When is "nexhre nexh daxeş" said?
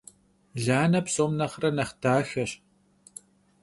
1.39-2.51